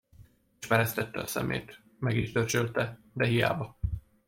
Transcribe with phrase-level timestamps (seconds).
[0.61, 3.77] És meresztette a szemét, meg is dörzsölte, de hiába.